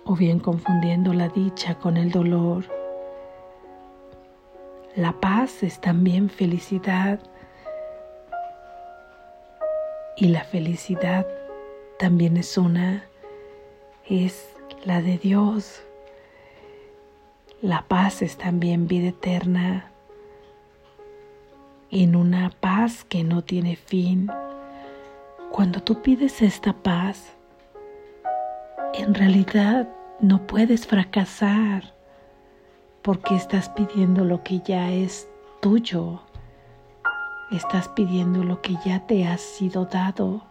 o 0.04 0.16
bien 0.16 0.40
confundiendo 0.40 1.12
la 1.12 1.28
dicha 1.28 1.76
con 1.76 1.96
el 1.96 2.10
dolor. 2.10 2.64
La 4.96 5.12
paz 5.12 5.62
es 5.62 5.80
también 5.80 6.30
felicidad 6.30 7.20
y 10.16 10.26
la 10.26 10.42
felicidad 10.42 11.28
también 12.00 12.36
es 12.38 12.58
una, 12.58 13.04
es 14.04 14.52
la 14.84 15.00
de 15.00 15.16
Dios. 15.16 15.80
La 17.62 17.86
paz 17.86 18.20
es 18.20 18.36
también 18.36 18.88
vida 18.88 19.10
eterna 19.10 19.92
en 22.02 22.14
una 22.14 22.50
paz 22.50 23.04
que 23.04 23.24
no 23.24 23.42
tiene 23.42 23.74
fin. 23.74 24.30
Cuando 25.50 25.82
tú 25.82 26.02
pides 26.02 26.42
esta 26.42 26.74
paz, 26.74 27.32
en 28.92 29.14
realidad 29.14 29.88
no 30.20 30.46
puedes 30.46 30.86
fracasar 30.86 31.94
porque 33.00 33.34
estás 33.34 33.70
pidiendo 33.70 34.24
lo 34.24 34.42
que 34.42 34.60
ya 34.60 34.90
es 34.92 35.26
tuyo. 35.60 36.20
Estás 37.50 37.88
pidiendo 37.88 38.44
lo 38.44 38.60
que 38.60 38.74
ya 38.84 39.06
te 39.06 39.26
ha 39.26 39.38
sido 39.38 39.86
dado 39.86 40.42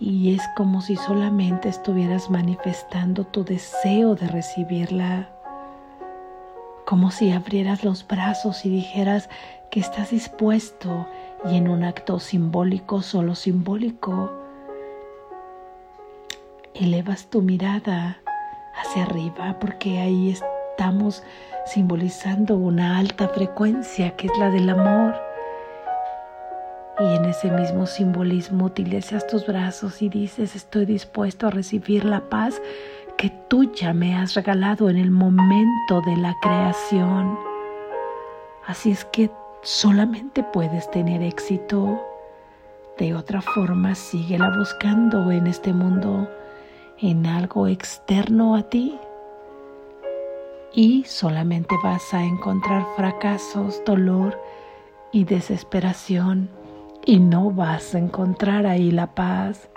y 0.00 0.34
es 0.34 0.42
como 0.56 0.80
si 0.80 0.96
solamente 0.96 1.68
estuvieras 1.68 2.30
manifestando 2.30 3.24
tu 3.24 3.44
deseo 3.44 4.14
de 4.14 4.28
recibirla. 4.28 5.33
Como 6.84 7.10
si 7.10 7.32
abrieras 7.32 7.82
los 7.82 8.06
brazos 8.06 8.66
y 8.66 8.70
dijeras 8.70 9.30
que 9.70 9.80
estás 9.80 10.10
dispuesto 10.10 11.06
y 11.50 11.56
en 11.56 11.68
un 11.68 11.82
acto 11.82 12.20
simbólico, 12.20 13.00
solo 13.00 13.34
simbólico, 13.34 14.30
elevas 16.74 17.30
tu 17.30 17.40
mirada 17.40 18.18
hacia 18.76 19.04
arriba 19.04 19.56
porque 19.60 19.98
ahí 19.98 20.30
estamos 20.30 21.22
simbolizando 21.64 22.56
una 22.56 22.98
alta 22.98 23.28
frecuencia 23.28 24.14
que 24.16 24.26
es 24.26 24.38
la 24.38 24.50
del 24.50 24.68
amor. 24.68 25.14
Y 27.00 27.16
en 27.16 27.24
ese 27.24 27.50
mismo 27.50 27.86
simbolismo 27.86 28.66
utilizas 28.66 29.26
tus 29.26 29.46
brazos 29.46 30.02
y 30.02 30.10
dices, 30.10 30.54
estoy 30.54 30.84
dispuesto 30.84 31.46
a 31.46 31.50
recibir 31.50 32.04
la 32.04 32.28
paz 32.28 32.60
que 33.16 33.30
tú 33.48 33.72
ya 33.72 33.92
me 33.92 34.16
has 34.16 34.34
regalado 34.34 34.90
en 34.90 34.96
el 34.96 35.10
momento 35.10 36.00
de 36.02 36.16
la 36.16 36.34
creación. 36.40 37.38
Así 38.66 38.90
es 38.90 39.04
que 39.06 39.30
solamente 39.62 40.42
puedes 40.42 40.90
tener 40.90 41.22
éxito. 41.22 42.00
De 42.98 43.14
otra 43.14 43.40
forma, 43.40 43.94
síguela 43.94 44.50
buscando 44.56 45.30
en 45.30 45.46
este 45.46 45.72
mundo 45.72 46.28
en 46.98 47.26
algo 47.26 47.66
externo 47.66 48.54
a 48.54 48.62
ti 48.62 48.98
y 50.74 51.04
solamente 51.04 51.74
vas 51.82 52.14
a 52.14 52.22
encontrar 52.22 52.84
fracasos, 52.96 53.82
dolor 53.84 54.40
y 55.12 55.24
desesperación 55.24 56.48
y 57.06 57.20
no 57.20 57.50
vas 57.50 57.94
a 57.94 57.98
encontrar 57.98 58.66
ahí 58.66 58.90
la 58.90 59.14
paz. 59.14 59.68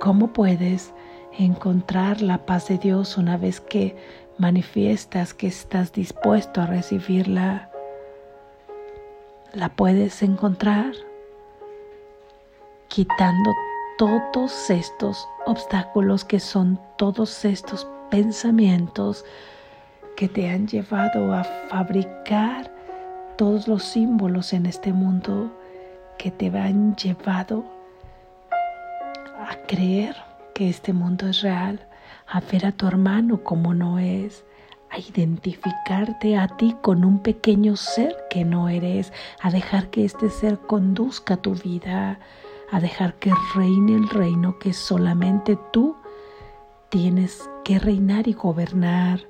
¿Cómo 0.00 0.28
puedes 0.28 0.94
encontrar 1.36 2.22
la 2.22 2.46
paz 2.46 2.68
de 2.68 2.78
Dios 2.78 3.18
una 3.18 3.36
vez 3.36 3.60
que 3.60 3.96
manifiestas 4.38 5.34
que 5.34 5.48
estás 5.48 5.92
dispuesto 5.92 6.60
a 6.60 6.66
recibirla? 6.66 7.68
La 9.52 9.70
puedes 9.70 10.22
encontrar 10.22 10.92
quitando 12.86 13.52
todos 13.98 14.70
estos 14.70 15.28
obstáculos 15.46 16.24
que 16.24 16.38
son 16.38 16.80
todos 16.96 17.44
estos 17.44 17.84
pensamientos 18.08 19.24
que 20.16 20.28
te 20.28 20.48
han 20.48 20.68
llevado 20.68 21.32
a 21.32 21.42
fabricar 21.42 22.72
todos 23.36 23.66
los 23.66 23.82
símbolos 23.82 24.52
en 24.52 24.66
este 24.66 24.92
mundo 24.92 25.50
que 26.18 26.30
te 26.30 26.56
han 26.56 26.94
llevado 26.94 27.77
creer 29.68 30.16
que 30.54 30.68
este 30.68 30.92
mundo 30.92 31.28
es 31.28 31.42
real, 31.42 31.86
a 32.26 32.40
ver 32.40 32.66
a 32.66 32.72
tu 32.72 32.88
hermano 32.88 33.44
como 33.44 33.74
no 33.74 34.00
es, 34.00 34.44
a 34.90 34.98
identificarte 34.98 36.36
a 36.36 36.48
ti 36.48 36.74
con 36.82 37.04
un 37.04 37.20
pequeño 37.20 37.76
ser 37.76 38.16
que 38.30 38.44
no 38.44 38.68
eres, 38.68 39.12
a 39.40 39.50
dejar 39.50 39.90
que 39.90 40.04
este 40.04 40.30
ser 40.30 40.58
conduzca 40.58 41.36
tu 41.36 41.54
vida, 41.54 42.18
a 42.72 42.80
dejar 42.80 43.14
que 43.14 43.32
reine 43.54 43.94
el 43.94 44.08
reino 44.08 44.58
que 44.58 44.72
solamente 44.72 45.56
tú 45.72 45.94
tienes 46.88 47.48
que 47.64 47.78
reinar 47.78 48.26
y 48.26 48.32
gobernar. 48.32 49.20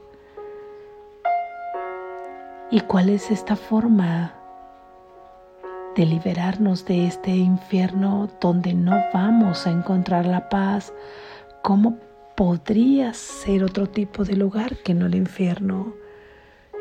¿Y 2.70 2.80
cuál 2.80 3.08
es 3.08 3.30
esta 3.30 3.56
forma 3.56 4.37
de 5.98 6.06
liberarnos 6.06 6.84
de 6.84 7.08
este 7.08 7.32
infierno 7.32 8.30
donde 8.40 8.72
no 8.72 8.96
vamos 9.12 9.66
a 9.66 9.72
encontrar 9.72 10.26
la 10.26 10.48
paz? 10.48 10.92
¿Cómo 11.62 11.98
podría 12.36 13.12
ser 13.14 13.64
otro 13.64 13.88
tipo 13.88 14.22
de 14.22 14.36
lugar 14.36 14.76
que 14.76 14.94
no 14.94 15.06
el 15.06 15.16
infierno? 15.16 15.92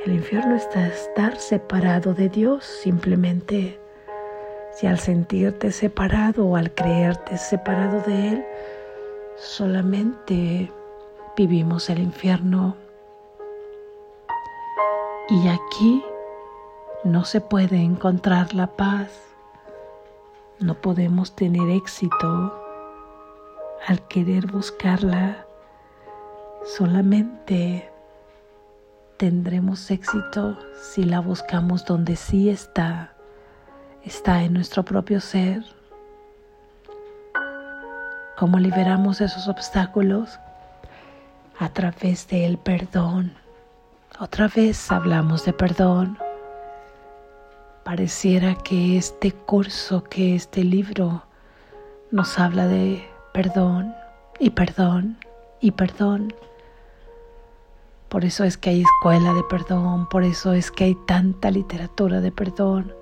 El 0.06 0.14
infierno 0.14 0.56
está 0.56 0.86
estar 0.86 1.36
separado 1.38 2.14
de 2.14 2.30
Dios 2.30 2.64
simplemente. 2.64 3.80
Si 4.72 4.86
al 4.86 5.00
sentirte 5.00 5.72
separado 5.72 6.46
o 6.46 6.56
al 6.56 6.72
creerte 6.76 7.40
separado 7.40 8.02
de 8.02 8.30
Él, 8.30 8.46
solamente 9.36 10.72
vivimos 11.36 11.90
el 11.90 11.98
infierno. 11.98 12.78
Y 15.28 15.48
aquí 15.48 16.04
no 17.04 17.26
se 17.26 17.42
puede 17.42 17.78
encontrar 17.78 18.54
la 18.54 18.68
paz. 18.68 19.12
No 20.60 20.76
podemos 20.76 21.36
tener 21.36 21.70
éxito 21.70 22.54
al 23.88 24.02
querer 24.08 24.48
buscarla. 24.48 25.46
Solamente 26.66 27.90
tendremos 29.18 29.90
éxito 29.92 30.58
si 30.82 31.04
la 31.04 31.20
buscamos 31.20 31.86
donde 31.86 32.16
sí 32.16 32.50
está 32.50 33.14
está 34.08 34.44
en 34.44 34.54
nuestro 34.54 34.84
propio 34.84 35.20
ser. 35.20 35.64
¿Cómo 38.38 38.58
liberamos 38.58 39.20
esos 39.20 39.48
obstáculos? 39.48 40.40
A 41.60 41.70
través 41.70 42.28
del 42.28 42.58
perdón. 42.58 43.34
Otra 44.20 44.48
vez 44.48 44.92
hablamos 44.92 45.44
de 45.44 45.54
perdón. 45.54 46.18
Pareciera 47.88 48.56
que 48.56 48.98
este 48.98 49.32
curso, 49.32 50.04
que 50.04 50.36
este 50.36 50.62
libro 50.66 51.24
nos 52.12 52.38
habla 52.38 52.68
de 52.68 53.02
perdón 53.34 53.96
y 54.42 54.50
perdón 54.50 55.18
y 55.62 55.72
perdón. 55.72 56.34
Por 58.10 58.26
eso 58.26 58.44
es 58.44 58.58
que 58.58 58.72
hay 58.72 58.82
escuela 58.82 59.34
de 59.34 59.42
perdón, 59.50 60.10
por 60.10 60.26
eso 60.26 60.52
es 60.52 60.70
que 60.70 60.84
hay 60.84 60.98
tanta 61.08 61.50
literatura 61.50 62.20
de 62.20 62.30
perdón. 62.30 62.94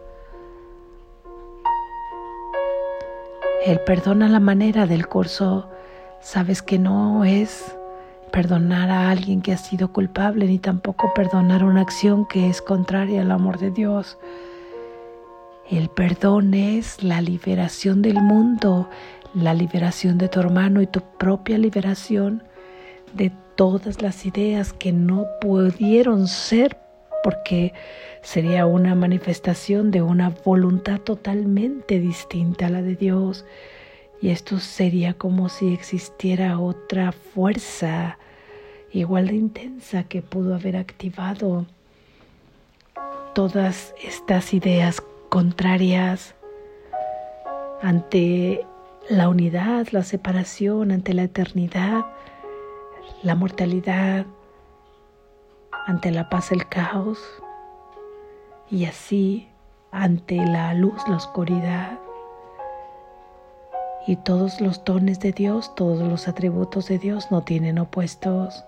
El 3.65 3.79
perdón 3.79 4.21
a 4.21 4.29
la 4.29 4.39
manera 4.39 4.85
del 4.85 5.07
curso, 5.07 5.67
sabes 6.21 6.61
que 6.61 6.77
no 6.77 7.25
es 7.25 7.75
perdonar 8.31 8.91
a 8.91 9.09
alguien 9.09 9.41
que 9.41 9.51
ha 9.51 9.57
sido 9.57 9.91
culpable, 9.91 10.45
ni 10.45 10.59
tampoco 10.59 11.11
perdonar 11.15 11.63
una 11.63 11.81
acción 11.81 12.27
que 12.27 12.51
es 12.51 12.61
contraria 12.61 13.23
al 13.23 13.31
amor 13.31 13.57
de 13.57 13.71
Dios. 13.71 14.19
El 15.69 15.89
perdón 15.89 16.53
es 16.53 17.01
la 17.01 17.21
liberación 17.21 18.03
del 18.03 18.21
mundo, 18.21 18.87
la 19.33 19.55
liberación 19.55 20.19
de 20.19 20.29
tu 20.29 20.39
hermano 20.39 20.79
y 20.83 20.87
tu 20.87 21.01
propia 21.01 21.57
liberación 21.57 22.43
de 23.15 23.31
todas 23.55 24.01
las 24.03 24.27
ideas 24.27 24.73
que 24.73 24.91
no 24.91 25.25
pudieron 25.41 26.27
ser 26.27 26.77
porque 27.23 27.73
sería 28.21 28.67
una 28.67 28.93
manifestación 28.93 29.89
de 29.89 30.03
una 30.03 30.29
voluntad 30.29 30.99
totalmente 30.99 31.99
distinta 31.99 32.67
a 32.67 32.69
la 32.69 32.83
de 32.83 32.95
Dios. 32.95 33.43
Y 34.21 34.29
esto 34.29 34.59
sería 34.59 35.15
como 35.15 35.49
si 35.49 35.73
existiera 35.73 36.59
otra 36.59 37.11
fuerza 37.11 38.19
igual 38.93 39.29
de 39.29 39.35
intensa 39.35 40.03
que 40.03 40.21
pudo 40.21 40.53
haber 40.53 40.77
activado 40.77 41.65
todas 43.33 43.95
estas 44.03 44.53
ideas 44.53 45.01
contrarias 45.29 46.35
ante 47.81 48.65
la 49.09 49.29
unidad, 49.29 49.87
la 49.91 50.03
separación, 50.03 50.91
ante 50.91 51.13
la 51.13 51.23
eternidad, 51.23 52.05
la 53.23 53.35
mortalidad, 53.35 54.25
ante 55.85 56.11
la 56.11 56.29
paz 56.29 56.51
el 56.51 56.67
caos 56.67 57.19
y 58.69 58.85
así 58.85 59.47
ante 59.91 60.37
la 60.37 60.73
luz 60.73 61.07
la 61.07 61.17
oscuridad 61.17 61.99
y 64.07 64.17
todos 64.17 64.61
los 64.61 64.83
dones 64.83 65.19
de 65.19 65.31
Dios, 65.31 65.73
todos 65.75 65.99
los 65.99 66.27
atributos 66.27 66.87
de 66.87 66.99
Dios 66.99 67.31
no 67.31 67.43
tienen 67.43 67.79
opuestos. 67.79 68.63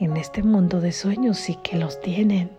En 0.00 0.16
este 0.16 0.42
mundo 0.42 0.80
de 0.80 0.90
sueños 0.90 1.38
sí 1.38 1.56
que 1.62 1.76
los 1.76 2.00
tienen. 2.00 2.50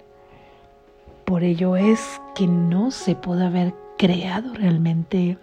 Por 1.26 1.44
ello 1.44 1.76
es 1.76 2.22
que 2.36 2.46
no 2.46 2.92
se 2.92 3.16
puede 3.16 3.48
haber 3.48 3.74
creado 3.98 4.54
realmente. 4.54 5.40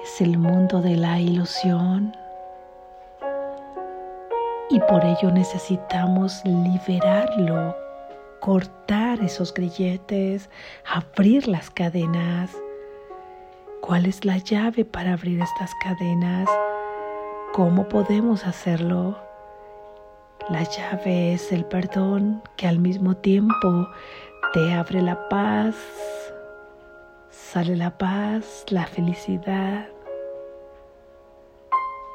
Es 0.00 0.20
el 0.20 0.38
mundo 0.38 0.80
de 0.80 0.94
la 0.94 1.18
ilusión. 1.18 2.14
Y 4.70 4.78
por 4.80 5.04
ello 5.04 5.32
necesitamos 5.32 6.40
liberarlo, 6.44 7.74
cortar 8.38 9.20
esos 9.22 9.52
grilletes, 9.52 10.48
abrir 10.86 11.48
las 11.48 11.68
cadenas. 11.68 12.52
¿Cuál 13.80 14.06
es 14.06 14.24
la 14.24 14.38
llave 14.38 14.84
para 14.84 15.14
abrir 15.14 15.40
estas 15.40 15.72
cadenas? 15.82 16.48
¿Cómo 17.52 17.88
podemos 17.88 18.46
hacerlo? 18.46 19.27
La 20.50 20.62
llave 20.62 21.34
es 21.34 21.52
el 21.52 21.66
perdón 21.66 22.42
que 22.56 22.66
al 22.66 22.78
mismo 22.78 23.14
tiempo 23.14 23.86
te 24.54 24.72
abre 24.72 25.02
la 25.02 25.28
paz, 25.28 25.74
sale 27.28 27.76
la 27.76 27.98
paz, 27.98 28.64
la 28.70 28.86
felicidad. 28.86 29.86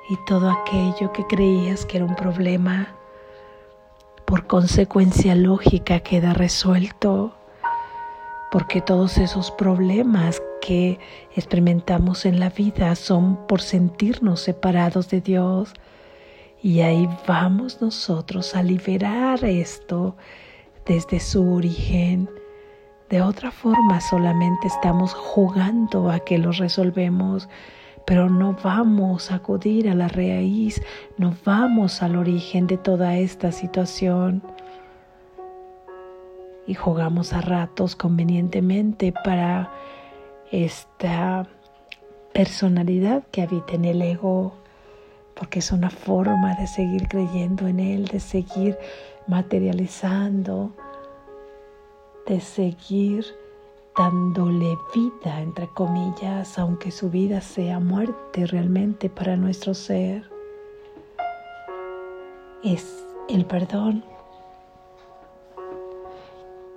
Y 0.10 0.18
todo 0.26 0.50
aquello 0.50 1.12
que 1.14 1.28
creías 1.28 1.86
que 1.86 1.98
era 1.98 2.08
un 2.08 2.16
problema, 2.16 2.96
por 4.26 4.48
consecuencia 4.48 5.36
lógica 5.36 6.00
queda 6.00 6.34
resuelto, 6.34 7.36
porque 8.52 8.82
todos 8.82 9.20
esos 9.20 9.52
problemas 9.52 10.42
que 10.60 10.98
experimentamos 11.36 12.26
en 12.26 12.40
la 12.40 12.50
vida 12.50 12.96
son 12.96 13.46
por 13.46 13.62
sentirnos 13.62 14.40
separados 14.40 15.08
de 15.10 15.22
Dios, 15.22 15.72
y 16.64 16.80
ahí 16.80 17.10
vamos 17.28 17.82
nosotros 17.82 18.56
a 18.56 18.64
liberar 18.64 19.44
esto 19.44 20.16
desde 20.86 21.20
su 21.20 21.56
origen. 21.56 22.30
De 23.10 23.22
otra 23.22 23.52
forma 23.52 24.00
solamente 24.00 24.68
estamos 24.68 25.14
jugando 25.14 26.10
a 26.10 26.20
que 26.20 26.38
lo 26.38 26.54
resolvemos, 26.54 27.50
pero 28.08 28.30
no 28.30 28.56
vamos 28.64 29.30
a 29.30 29.36
acudir 29.36 29.90
a 29.90 29.94
la 29.94 30.08
raíz, 30.08 30.82
no 31.18 31.36
vamos 31.44 32.02
al 32.02 32.16
origen 32.16 32.66
de 32.66 32.78
toda 32.78 33.18
esta 33.18 33.52
situación. 33.52 34.42
Y 36.66 36.76
jugamos 36.76 37.34
a 37.34 37.42
ratos 37.42 37.98
convenientemente 37.98 39.14
para 39.26 39.70
esta 40.50 41.46
personalidad 42.34 43.24
que 43.32 43.42
habita 43.42 43.74
en 43.74 43.84
el 43.84 44.02
ego 44.02 44.63
porque 45.36 45.60
es 45.60 45.72
una 45.72 45.90
forma 45.90 46.56
de 46.56 46.68
seguir 46.68 47.08
creyendo 47.08 47.68
en 47.68 47.80
Él, 47.80 48.06
de 48.06 48.20
seguir 48.20 48.78
materializando, 49.28 50.72
de 52.28 52.40
seguir 52.40 53.26
dándole 53.98 54.78
vida, 54.94 55.42
entre 55.42 55.68
comillas, 55.68 56.58
aunque 56.58 56.92
su 56.92 57.10
vida 57.10 57.42
sea 57.42 57.80
muerte 57.80 58.46
realmente 58.48 59.10
para 59.10 59.36
nuestro 59.36 59.74
ser. 59.74 60.30
Es 62.64 63.06
el 63.30 63.46
perdón, 63.46 64.04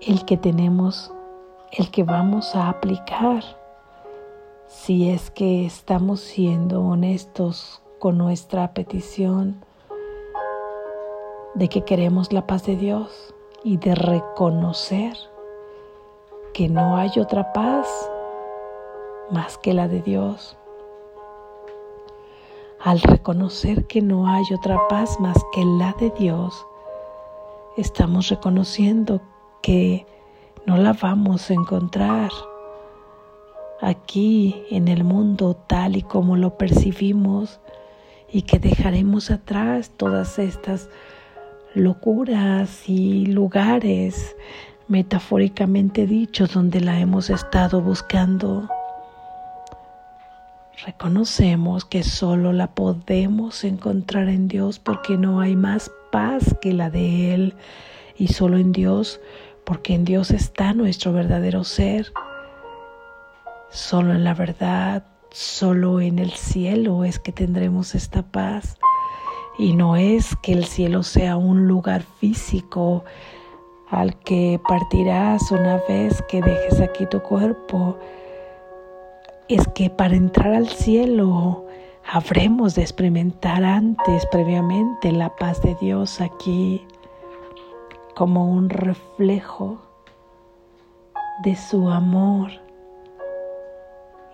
el 0.01 0.25
que 0.25 0.37
tenemos, 0.37 1.13
el 1.73 1.91
que 1.91 2.03
vamos 2.03 2.55
a 2.55 2.69
aplicar 2.69 3.43
si 4.69 5.11
es 5.11 5.31
que 5.31 5.65
estamos 5.65 6.21
siendo 6.21 6.83
honestos 6.83 7.83
con 7.99 8.19
nuestra 8.19 8.75
petición 8.75 9.65
de 11.55 11.69
que 11.69 11.83
queremos 11.83 12.33
la 12.33 12.47
paz 12.47 12.67
de 12.67 12.77
Dios 12.77 13.35
y 13.65 13.79
de 13.79 13.95
reconocer 13.95 15.17
que 16.53 16.69
no 16.69 16.97
hay 16.97 17.11
otra 17.19 17.53
paz 17.53 17.89
más 19.31 19.59
que 19.59 19.73
la 19.73 19.89
de 19.89 20.03
Dios. 20.03 20.57
Al 22.81 23.01
reconocer 23.01 23.87
que 23.87 24.03
no 24.03 24.29
hay 24.29 24.45
otra 24.55 24.79
paz 24.89 25.19
más 25.19 25.37
que 25.53 25.65
la 25.65 25.95
de 25.99 26.11
Dios, 26.11 26.67
estamos 27.77 28.29
reconociendo 28.29 29.21
que 29.63 30.07
no 30.67 30.77
la 30.77 30.93
vamos 30.93 31.51
a 31.51 31.55
encontrar 31.55 32.31
aquí 33.81 34.65
en 34.71 34.89
el 34.89 35.05
mundo 35.05 35.57
tal 35.67 35.97
y 35.97 36.03
como 36.03 36.37
lo 36.37 36.57
percibimos 36.57 37.61
y 38.33 38.43
que 38.43 38.59
dejaremos 38.59 39.31
atrás 39.31 39.91
todas 39.97 40.39
estas 40.39 40.89
locuras 41.75 42.89
y 42.89 43.27
lugares 43.27 44.37
metafóricamente 44.89 46.07
dichos 46.07 46.55
donde 46.55 46.81
la 46.81 46.99
hemos 47.01 47.31
estado 47.31 47.81
buscando. 47.81 48.69
Reconocemos 50.85 51.85
que 51.85 52.03
solo 52.03 52.53
la 52.53 52.69
podemos 52.69 53.65
encontrar 53.65 54.29
en 54.29 54.49
Dios 54.49 54.79
porque 54.79 55.17
no 55.17 55.41
hay 55.41 55.57
más 55.57 55.91
paz 56.13 56.55
que 56.61 56.73
la 56.73 56.91
de 56.91 57.35
Él 57.35 57.55
y 58.17 58.29
solo 58.29 58.59
en 58.59 58.73
Dios 58.73 59.21
porque 59.65 59.95
en 59.95 60.05
Dios 60.05 60.31
está 60.31 60.75
nuestro 60.75 61.13
verdadero 61.13 61.65
ser. 61.65 62.13
Solo 63.71 64.13
en 64.13 64.23
la 64.23 64.33
verdad 64.33 65.03
Solo 65.39 66.01
en 66.01 66.19
el 66.19 66.31
cielo 66.31 67.05
es 67.05 67.19
que 67.19 67.31
tendremos 67.31 67.95
esta 67.95 68.23
paz. 68.23 68.79
Y 69.59 69.75
no 69.75 69.95
es 69.95 70.35
que 70.37 70.55
el 70.55 70.65
cielo 70.65 71.03
sea 71.03 71.37
un 71.37 71.69
lugar 71.69 72.05
físico 72.05 73.05
al 73.91 74.19
que 74.21 74.59
partirás 74.67 75.53
una 75.53 75.79
vez 75.87 76.23
que 76.23 76.41
dejes 76.41 76.81
aquí 76.81 77.05
tu 77.05 77.21
cuerpo. 77.21 77.99
Es 79.47 79.69
que 79.75 79.91
para 79.91 80.17
entrar 80.17 80.55
al 80.55 80.71
cielo 80.71 81.67
habremos 82.11 82.75
de 82.75 82.81
experimentar 82.81 83.63
antes, 83.63 84.25
previamente, 84.33 85.13
la 85.13 85.37
paz 85.37 85.61
de 85.61 85.75
Dios 85.75 86.23
aquí 86.23 86.83
como 88.15 88.51
un 88.51 88.71
reflejo 88.71 89.83
de 91.43 91.57
su 91.57 91.91
amor 91.91 92.66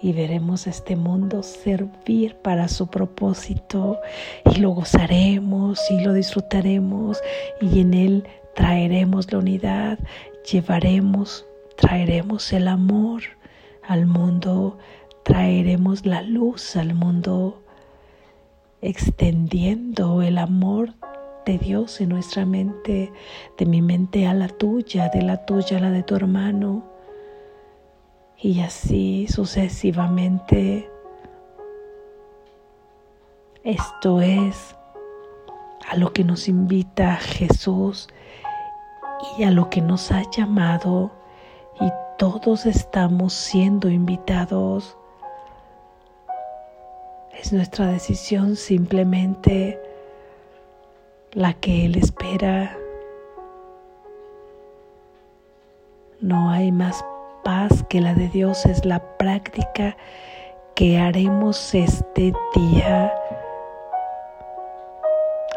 y 0.03 0.13
veremos 0.13 0.67
este 0.67 0.97
mundo 0.97 1.45
servir 1.45 2.35
para 2.35 2.67
su 2.67 2.89
propósito. 2.89 4.01
Y 4.53 4.59
lo 4.59 4.71
gozaremos 4.71 5.81
y 5.91 6.01
lo 6.01 6.13
disfrutaremos 6.13 7.21
y 7.61 7.81
en 7.81 7.95
él 7.95 8.29
traeremos 8.55 9.33
la 9.33 9.39
unidad, 9.39 9.99
llevaremos, 10.51 11.47
traeremos 11.77 12.53
el 12.53 12.67
amor 12.67 13.23
al 13.87 14.07
mundo, 14.07 14.77
traeremos 15.23 16.05
la 16.05 16.23
luz 16.23 16.75
al 16.75 16.95
mundo, 16.95 17.63
extendiendo 18.81 20.21
el 20.23 20.37
amor 20.37 20.95
de 21.47 21.59
Dios 21.59 22.01
en 22.01 22.09
nuestra 22.09 22.45
mente, 22.45 23.13
de 23.57 23.67
mi 23.67 23.83
mente 23.83 24.27
a 24.27 24.35
la 24.35 24.49
tuya, 24.49 25.09
de 25.11 25.23
la 25.23 25.45
tuya 25.47 25.79
a 25.79 25.81
la 25.81 25.91
de 25.91 26.03
tu 26.03 26.17
hermano 26.17 26.92
y 28.43 28.61
así 28.61 29.27
sucesivamente. 29.29 30.91
Esto 33.63 34.21
es 34.21 34.75
a 35.89 35.97
lo 35.97 36.13
que 36.13 36.25
nos 36.25 36.49
invita 36.49 37.17
Jesús 37.17 38.09
y 39.39 39.45
a 39.45 39.53
lo 39.53 39.71
que 39.71 39.81
nos 39.81 40.11
ha 40.11 40.29
llamado 40.31 41.13
y 41.81 41.89
todos 42.19 42.67
estamos 42.67 43.33
siendo 43.33 43.89
invitados 43.89 44.97
Es 47.33 47.53
nuestra 47.53 47.87
decisión 47.87 48.57
simplemente 48.57 49.81
la 51.33 51.55
que 51.55 51.87
Él 51.87 51.97
espera. 51.97 52.77
No 56.21 56.51
hay 56.51 56.71
más 56.71 57.05
paz 57.43 57.85
que 57.89 58.01
la 58.01 58.15
de 58.15 58.29
Dios, 58.29 58.67
es 58.67 58.85
la 58.85 59.01
práctica 59.19 59.97
que 60.75 60.99
haremos 60.99 61.75
este 61.75 62.33
día. 62.55 63.13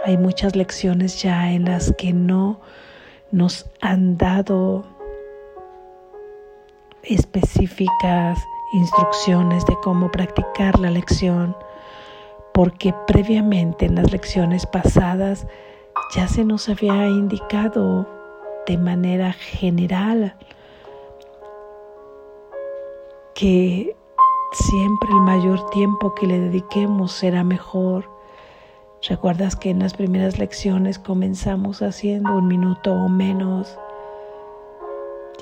Hay 0.06 0.18
muchas 0.18 0.56
lecciones 0.56 1.22
ya 1.22 1.52
en 1.52 1.66
las 1.66 1.94
que 1.98 2.14
no 2.14 2.60
nos 3.32 3.70
han 3.82 4.18
dado 4.18 4.86
específicas 7.04 8.40
instrucciones 8.74 9.66
de 9.66 9.76
cómo 9.84 10.12
practicar 10.12 10.80
la 10.80 10.90
lección, 10.90 11.56
porque 12.54 12.94
previamente 13.08 13.86
en 13.86 13.96
las 13.96 14.12
lecciones 14.12 14.66
pasadas 14.66 15.48
ya 16.16 16.28
se 16.28 16.44
nos 16.44 16.70
había 16.70 17.08
indicado 17.08 18.08
de 18.68 18.78
manera 18.78 19.34
general 19.34 20.36
que 23.36 23.96
siempre 24.54 25.10
el 25.10 25.22
mayor 25.22 25.70
tiempo 25.70 26.16
que 26.16 26.26
le 26.26 26.40
dediquemos 26.40 27.12
será 27.12 27.44
mejor. 27.44 28.10
¿Recuerdas 29.08 29.56
que 29.56 29.70
en 29.70 29.80
las 29.80 29.94
primeras 29.94 30.40
lecciones 30.40 30.98
comenzamos 30.98 31.82
haciendo 31.82 32.34
un 32.38 32.48
minuto 32.48 32.94
o 32.94 33.10
menos? 33.10 33.78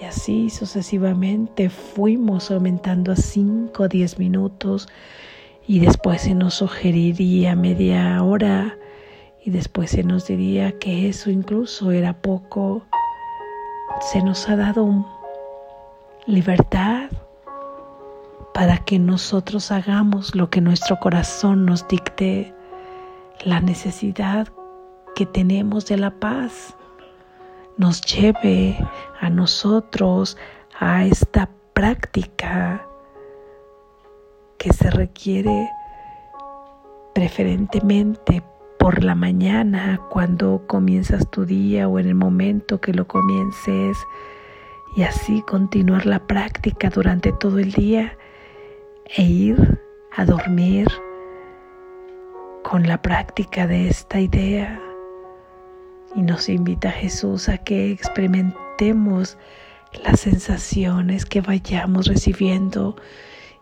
Y 0.02 0.06
así 0.06 0.50
sucesivamente 0.50 1.70
fuimos 1.70 2.50
aumentando 2.50 3.12
a 3.12 3.16
5 3.16 3.84
o 3.84 3.88
10 3.88 4.18
minutos 4.18 4.90
y 5.68 5.80
después 5.80 6.24
se 6.24 6.34
nos 6.34 6.56
sugeriría 6.56 7.56
media 7.56 8.22
hora 8.24 8.78
y 9.46 9.52
después 9.52 9.92
se 9.92 10.04
nos 10.04 10.28
diría 10.28 10.78
que 10.80 11.08
eso 11.08 11.30
incluso 11.30 11.92
era 11.92 12.22
poco. 12.22 12.82
Se 14.12 14.24
nos 14.24 14.50
ha 14.50 14.56
dado 14.56 15.06
libertad 16.26 17.10
para 18.54 18.78
que 18.78 19.00
nosotros 19.00 19.72
hagamos 19.72 20.36
lo 20.36 20.50
que 20.50 20.62
nuestro 20.62 21.00
corazón 21.00 21.66
nos 21.66 21.88
dicte, 21.88 22.54
la 23.44 23.60
necesidad 23.60 24.48
que 25.16 25.26
tenemos 25.26 25.88
de 25.88 25.98
la 25.98 26.12
paz. 26.12 26.76
Nos 27.78 28.02
lleve 28.02 28.78
a 29.20 29.30
nosotros 29.30 30.38
a 30.80 31.06
esta 31.06 31.50
práctica 31.74 32.88
que 34.60 34.72
se 34.72 34.90
requiere 34.92 35.70
preferentemente 37.16 38.44
por 38.78 39.04
la 39.04 39.16
mañana 39.16 40.00
cuando 40.10 40.64
comienzas 40.68 41.30
tu 41.32 41.46
día 41.46 41.88
o 41.88 42.00
en 42.00 42.08
el 42.08 42.16
momento 42.16 42.80
que 42.80 42.94
lo 42.94 43.08
comiences 43.08 43.98
y 44.96 45.04
así 45.04 45.42
continuar 45.42 46.06
la 46.06 46.20
práctica 46.28 46.90
durante 46.90 47.32
todo 47.32 47.60
el 47.60 47.72
día 47.72 48.16
e 49.16 49.22
ir 49.24 49.80
a 50.16 50.26
dormir 50.26 50.88
con 52.64 52.88
la 52.88 53.02
práctica 53.02 53.68
de 53.68 53.88
esta 53.88 54.20
idea. 54.20 54.80
Y 56.16 56.22
nos 56.22 56.50
invita 56.50 56.90
Jesús 56.92 57.50
a 57.50 57.58
que 57.58 57.92
experimentemos 57.92 59.38
las 60.04 60.22
sensaciones 60.22 61.26
que 61.26 61.42
vayamos 61.42 62.08
recibiendo 62.08 62.96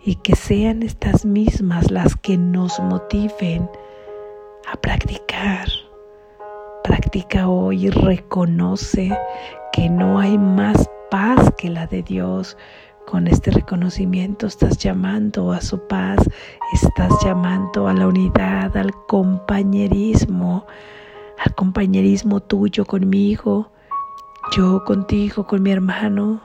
y 0.04 0.16
que 0.16 0.36
sean 0.36 0.84
estas 0.84 1.26
mismas 1.26 1.92
las 1.92 2.16
que 2.16 2.38
nos 2.38 2.80
motiven 2.80 3.70
a 4.72 4.78
practicar. 4.78 5.68
Practica 6.84 7.48
hoy 7.48 7.88
y 7.88 7.90
reconoce 7.90 9.16
que 9.74 9.90
no 9.90 10.20
hay 10.20 10.38
más 10.38 10.90
paz 11.10 11.54
que 11.58 11.70
la 11.70 11.88
de 11.88 12.02
Dios. 12.02 12.58
Con 13.06 13.28
este 13.28 13.52
reconocimiento 13.52 14.48
estás 14.48 14.78
llamando 14.78 15.52
a 15.52 15.60
su 15.60 15.86
paz, 15.88 16.20
estás 16.74 17.12
llamando 17.24 17.88
a 17.88 17.94
la 17.94 18.08
unidad, 18.08 18.78
al 18.78 18.94
compañerismo, 19.08 20.66
al 21.38 21.54
compañerismo 21.56 22.40
tuyo 22.40 22.86
conmigo, 22.86 23.72
yo 24.56 24.86
contigo, 24.86 25.46
con 25.46 25.62
mi 25.64 25.72
hermano, 25.72 26.42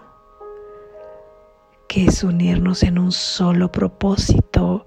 que 1.88 2.06
es 2.06 2.24
unirnos 2.24 2.82
en 2.82 2.98
un 2.98 3.12
solo 3.12 3.70
propósito. 3.70 4.86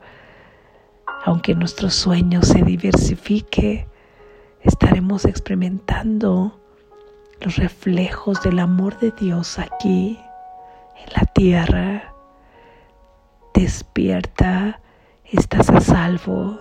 Aunque 1.23 1.55
nuestro 1.55 1.89
sueño 1.89 2.41
se 2.41 2.61
diversifique, 2.61 3.87
estaremos 4.61 5.23
experimentando 5.23 6.59
los 7.39 7.55
reflejos 7.55 8.41
del 8.41 8.59
amor 8.59 8.99
de 8.99 9.11
Dios 9.11 9.59
aquí 9.59 10.19
en 11.05 11.13
la 11.15 11.25
tierra. 11.33 12.13
Despierta, 13.53 14.79
estás 15.25 15.69
a 15.69 15.81
salvo. 15.81 16.59